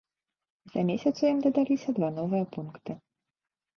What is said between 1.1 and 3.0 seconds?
у ім дадаліся два новыя пункты.